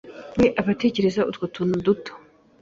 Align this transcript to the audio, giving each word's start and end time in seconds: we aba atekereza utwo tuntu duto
we 0.39 0.47
aba 0.59 0.69
atekereza 0.75 1.21
utwo 1.31 1.45
tuntu 1.53 1.75
duto 1.85 2.11